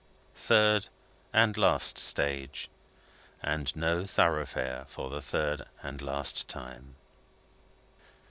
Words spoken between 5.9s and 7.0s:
last time.